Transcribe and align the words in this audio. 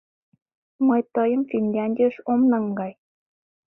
Мый 0.87 1.01
тыйым 1.13 1.41
Финляндийыш 1.49 2.15
ом 2.31 2.41
наҥгай! 2.51 2.93